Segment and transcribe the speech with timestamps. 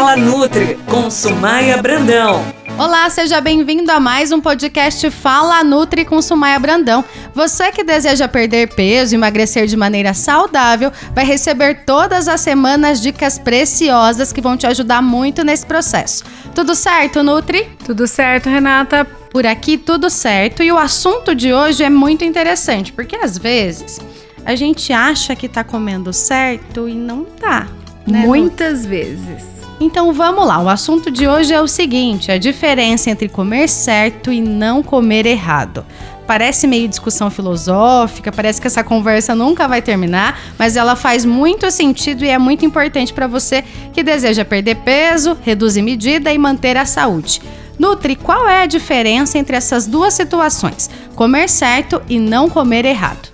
[0.00, 2.42] Fala Nutri com Sumaia Brandão.
[2.78, 7.04] Olá, seja bem-vindo a mais um podcast Fala Nutri com Sumaia Brandão.
[7.34, 13.02] Você que deseja perder peso e emagrecer de maneira saudável, vai receber todas as semanas
[13.02, 16.24] dicas preciosas que vão te ajudar muito nesse processo.
[16.54, 17.68] Tudo certo, Nutri?
[17.84, 19.04] Tudo certo, Renata.
[19.30, 24.00] Por aqui tudo certo e o assunto de hoje é muito interessante, porque às vezes
[24.46, 27.68] a gente acha que tá comendo certo e não tá.
[28.06, 29.59] Né, Muitas vezes.
[29.82, 34.30] Então vamos lá, o assunto de hoje é o seguinte: a diferença entre comer certo
[34.30, 35.86] e não comer errado.
[36.26, 41.70] Parece meio discussão filosófica, parece que essa conversa nunca vai terminar, mas ela faz muito
[41.70, 46.76] sentido e é muito importante para você que deseja perder peso, reduzir medida e manter
[46.76, 47.40] a saúde.
[47.78, 50.90] Nutri, qual é a diferença entre essas duas situações?
[51.16, 53.29] Comer certo e não comer errado.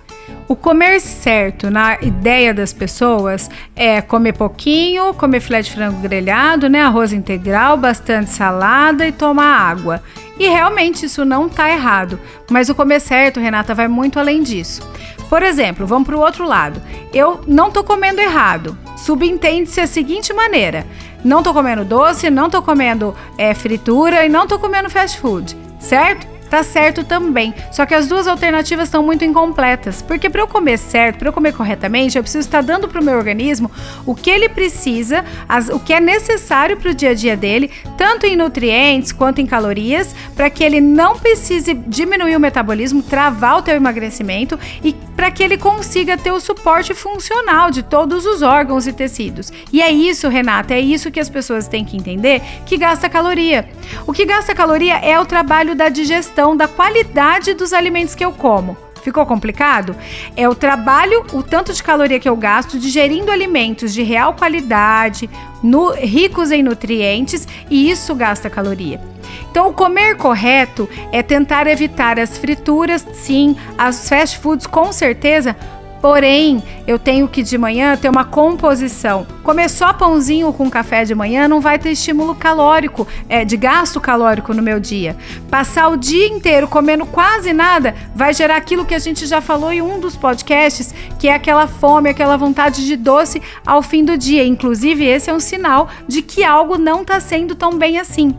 [0.48, 6.68] O comer certo, na ideia das pessoas, é comer pouquinho, comer filé de frango grelhado,
[6.68, 10.00] né, arroz integral, bastante salada e tomar água.
[10.38, 14.88] E realmente isso não está errado, mas o comer certo, Renata, vai muito além disso.
[15.28, 16.80] Por exemplo, vamos para o outro lado.
[17.12, 18.78] Eu não estou comendo errado.
[18.96, 20.86] Subentende-se a seguinte maneira:
[21.24, 25.56] não estou comendo doce, não estou comendo é, fritura e não estou comendo fast food,
[25.80, 26.35] certo?
[26.46, 27.54] Tá certo também.
[27.72, 31.32] Só que as duas alternativas estão muito incompletas, porque para eu comer certo, para eu
[31.32, 33.70] comer corretamente, eu preciso estar dando para o meu organismo
[34.04, 37.70] o que ele precisa, as, o que é necessário para o dia a dia dele,
[37.96, 43.58] tanto em nutrientes quanto em calorias, para que ele não precise diminuir o metabolismo, travar
[43.58, 48.42] o teu emagrecimento e para que ele consiga ter o suporte funcional de todos os
[48.42, 49.50] órgãos e tecidos.
[49.72, 53.68] E é isso, Renata, é isso que as pessoas têm que entender, que gasta caloria.
[54.06, 58.30] O que gasta caloria é o trabalho da digestão, da qualidade dos alimentos que eu
[58.30, 58.76] como.
[59.02, 59.94] Ficou complicado?
[60.36, 65.30] É o trabalho, o tanto de caloria que eu gasto digerindo alimentos de real qualidade,
[65.62, 69.00] no, ricos em nutrientes, e isso gasta caloria.
[69.48, 75.56] Então, o comer correto é tentar evitar as frituras, sim, as fast foods com certeza,
[76.06, 79.26] Porém, eu tenho que de manhã ter uma composição.
[79.42, 84.00] Comer só pãozinho com café de manhã não vai ter estímulo calórico, é, de gasto
[84.00, 85.16] calórico no meu dia.
[85.50, 89.72] Passar o dia inteiro comendo quase nada vai gerar aquilo que a gente já falou
[89.72, 94.16] em um dos podcasts, que é aquela fome, aquela vontade de doce ao fim do
[94.16, 94.46] dia.
[94.46, 98.32] Inclusive, esse é um sinal de que algo não está sendo tão bem assim.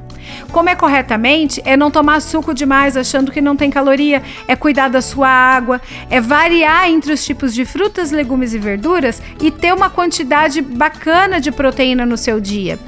[0.51, 5.01] Comer corretamente é não tomar suco demais achando que não tem caloria, é cuidar da
[5.01, 9.89] sua água, é variar entre os tipos de frutas, legumes e verduras e ter uma
[9.89, 12.79] quantidade bacana de proteína no seu dia.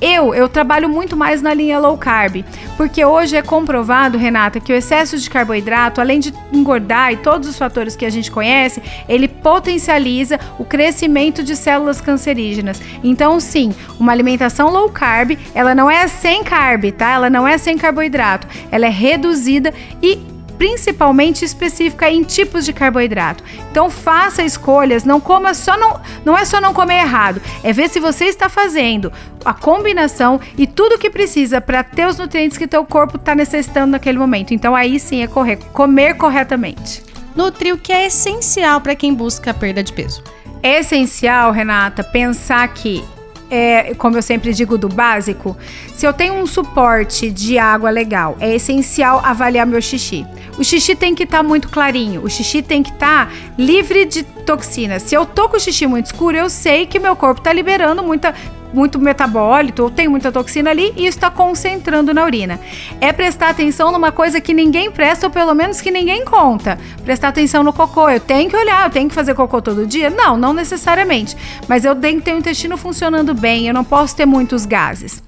[0.00, 2.44] Eu, eu trabalho muito mais na linha low carb,
[2.76, 7.48] porque hoje é comprovado, Renata, que o excesso de carboidrato, além de engordar e todos
[7.48, 12.80] os fatores que a gente conhece, ele potencializa o crescimento de células cancerígenas.
[13.02, 17.12] Então, sim, uma alimentação low carb, ela não é sem carb, tá?
[17.12, 23.42] Ela não é sem carboidrato, ela é reduzida e principalmente específica em tipos de carboidrato.
[23.70, 27.88] Então faça escolhas, não coma só não, não é só não comer errado, é ver
[27.88, 29.12] se você está fazendo
[29.44, 33.92] a combinação e tudo que precisa para ter os nutrientes que teu corpo está necessitando
[33.92, 34.52] naquele momento.
[34.52, 37.02] Então aí sim é correr, comer corretamente.
[37.34, 40.22] Nutri o que é essencial para quem busca a perda de peso.
[40.62, 43.04] É essencial, Renata, pensar que
[43.50, 45.56] é, como eu sempre digo, do básico,
[45.94, 50.26] se eu tenho um suporte de água legal, é essencial avaliar meu xixi.
[50.58, 54.04] O xixi tem que estar tá muito clarinho, o xixi tem que estar tá livre
[54.04, 55.02] de toxinas.
[55.02, 58.02] Se eu tô com o xixi muito escuro, eu sei que meu corpo está liberando
[58.02, 58.34] muita
[58.76, 62.60] muito metabólito ou tem muita toxina ali e isso está concentrando na urina.
[63.00, 66.78] É prestar atenção numa coisa que ninguém presta ou pelo menos que ninguém conta.
[67.02, 68.10] Prestar atenção no cocô.
[68.10, 70.10] Eu tenho que olhar, eu tenho que fazer cocô todo dia?
[70.10, 71.34] Não, não necessariamente.
[71.66, 75.25] Mas eu tenho que ter o intestino funcionando bem, eu não posso ter muitos gases.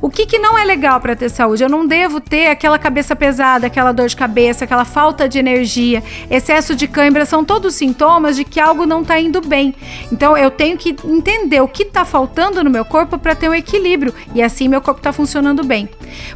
[0.00, 1.62] O que, que não é legal para ter saúde?
[1.62, 6.02] Eu não devo ter aquela cabeça pesada, aquela dor de cabeça, aquela falta de energia,
[6.30, 9.74] excesso de cãibra, são todos sintomas de que algo não está indo bem.
[10.12, 13.54] Então eu tenho que entender o que está faltando no meu corpo para ter um
[13.54, 15.88] equilíbrio e assim meu corpo está funcionando bem.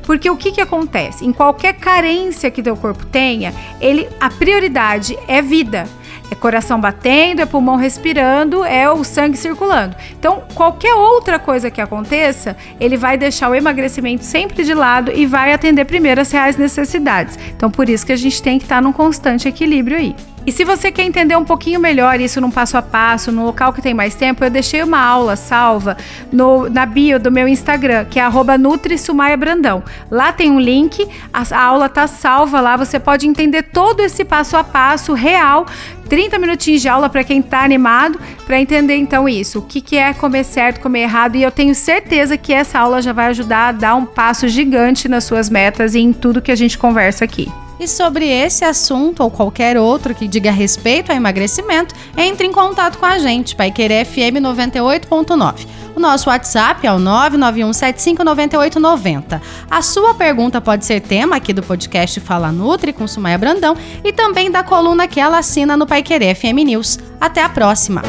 [0.03, 1.25] Porque o que, que acontece?
[1.25, 5.87] Em qualquer carência que teu corpo tenha, ele a prioridade é vida.
[6.31, 9.95] É coração batendo, é pulmão respirando, é o sangue circulando.
[10.19, 15.27] Então, qualquer outra coisa que aconteça, ele vai deixar o emagrecimento sempre de lado e
[15.27, 17.39] vai atender primeiro as reais necessidades.
[17.57, 20.17] Então, por isso que a gente tem que estar num constante equilíbrio aí.
[20.47, 23.73] E se você quer entender um pouquinho melhor isso num passo a passo, no local
[23.73, 25.97] que tem mais tempo, eu deixei uma aula salva
[26.31, 29.83] no, na bio do meu Instagram, que é @nutri_sumaia_brandão.
[30.11, 34.23] Lá tem um link, a, a aula tá salva lá, você pode entender todo esse
[34.23, 35.67] passo a passo real
[36.09, 39.97] 30 minutinhos de aula para quem está animado, para entender então isso, o que, que
[39.97, 43.69] é comer certo, comer errado, e eu tenho certeza que essa aula já vai ajudar
[43.69, 47.25] a dar um passo gigante nas suas metas e em tudo que a gente conversa
[47.25, 47.51] aqui.
[47.79, 52.99] E sobre esse assunto ou qualquer outro que diga respeito ao emagrecimento, entre em contato
[52.99, 55.67] com a gente, Pai Querer FM 98.9.
[55.95, 59.41] O nosso WhatsApp é o 991759890.
[59.71, 64.13] A sua pergunta pode ser tema aqui do podcast Fala Nutri com Sumaia Brandão e
[64.13, 66.99] também da coluna que ela assina no Pai Querer FM News.
[67.21, 68.03] Até a próxima.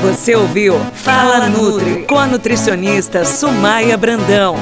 [0.00, 4.56] Você ouviu Fala Nutri com a nutricionista Sumaia Brandão.